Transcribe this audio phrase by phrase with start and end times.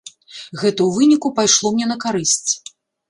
[0.61, 2.51] Гэта ў выніку пайшло мне на карысць.